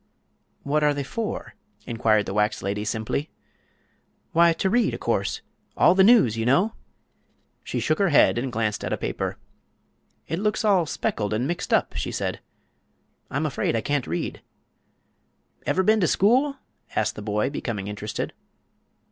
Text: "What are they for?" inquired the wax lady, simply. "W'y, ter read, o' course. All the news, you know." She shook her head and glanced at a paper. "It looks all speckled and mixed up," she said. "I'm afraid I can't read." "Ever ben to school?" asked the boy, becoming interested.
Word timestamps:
"What 0.63 0.81
are 0.83 0.95
they 0.95 1.03
for?" 1.03 1.53
inquired 1.85 2.25
the 2.25 2.33
wax 2.33 2.63
lady, 2.63 2.83
simply. 2.85 3.29
"W'y, 4.33 4.57
ter 4.57 4.67
read, 4.67 4.95
o' 4.95 4.97
course. 4.97 5.41
All 5.77 5.93
the 5.93 6.03
news, 6.03 6.35
you 6.35 6.43
know." 6.43 6.73
She 7.63 7.79
shook 7.79 7.99
her 7.99 8.09
head 8.09 8.39
and 8.39 8.51
glanced 8.51 8.83
at 8.83 8.91
a 8.93 8.97
paper. 8.97 9.37
"It 10.27 10.39
looks 10.39 10.65
all 10.65 10.87
speckled 10.87 11.35
and 11.35 11.45
mixed 11.45 11.71
up," 11.71 11.93
she 11.95 12.11
said. 12.11 12.39
"I'm 13.29 13.45
afraid 13.45 13.75
I 13.75 13.81
can't 13.81 14.07
read." 14.07 14.41
"Ever 15.67 15.83
ben 15.83 15.99
to 15.99 16.07
school?" 16.07 16.55
asked 16.95 17.15
the 17.15 17.21
boy, 17.21 17.51
becoming 17.51 17.87
interested. 17.87 18.33